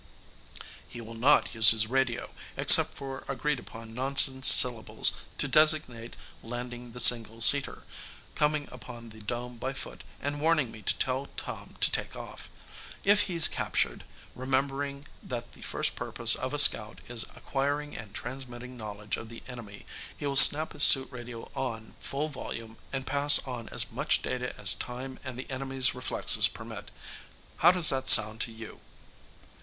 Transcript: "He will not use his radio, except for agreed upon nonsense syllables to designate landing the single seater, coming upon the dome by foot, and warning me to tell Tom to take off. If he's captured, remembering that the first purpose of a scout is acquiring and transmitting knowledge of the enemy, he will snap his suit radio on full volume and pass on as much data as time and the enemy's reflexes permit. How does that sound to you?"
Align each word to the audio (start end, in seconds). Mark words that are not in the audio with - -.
"He 0.87 0.99
will 0.99 1.13
not 1.13 1.53
use 1.53 1.69
his 1.69 1.85
radio, 1.85 2.31
except 2.57 2.95
for 2.95 3.23
agreed 3.27 3.59
upon 3.59 3.93
nonsense 3.93 4.47
syllables 4.51 5.11
to 5.37 5.47
designate 5.47 6.15
landing 6.41 6.93
the 6.93 6.99
single 6.99 7.39
seater, 7.39 7.83
coming 8.33 8.67
upon 8.71 9.09
the 9.09 9.19
dome 9.21 9.57
by 9.57 9.73
foot, 9.73 10.03
and 10.19 10.41
warning 10.41 10.71
me 10.71 10.81
to 10.81 10.97
tell 10.97 11.27
Tom 11.37 11.75
to 11.81 11.91
take 11.91 12.15
off. 12.15 12.49
If 13.03 13.25
he's 13.29 13.47
captured, 13.47 14.03
remembering 14.33 15.05
that 15.21 15.51
the 15.51 15.61
first 15.61 15.95
purpose 15.95 16.33
of 16.33 16.51
a 16.51 16.57
scout 16.57 16.99
is 17.07 17.21
acquiring 17.35 17.95
and 17.95 18.11
transmitting 18.11 18.75
knowledge 18.75 19.17
of 19.17 19.29
the 19.29 19.43
enemy, 19.47 19.85
he 20.17 20.25
will 20.25 20.35
snap 20.35 20.73
his 20.73 20.81
suit 20.81 21.09
radio 21.11 21.51
on 21.53 21.93
full 21.99 22.27
volume 22.27 22.77
and 22.91 23.05
pass 23.05 23.37
on 23.47 23.69
as 23.69 23.91
much 23.91 24.23
data 24.23 24.59
as 24.59 24.73
time 24.73 25.19
and 25.23 25.37
the 25.37 25.47
enemy's 25.51 25.93
reflexes 25.93 26.47
permit. 26.47 26.89
How 27.57 27.71
does 27.71 27.89
that 27.89 28.09
sound 28.09 28.41
to 28.41 28.51
you?" 28.51 28.79